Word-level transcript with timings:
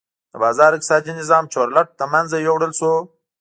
د 0.31 0.33
بازار 0.43 0.71
اقتصادي 0.73 1.11
نظام 1.21 1.43
چورلټ 1.53 1.87
له 1.99 2.05
منځه 2.13 2.35
یووړل 2.37 2.71
شو. 2.79 2.93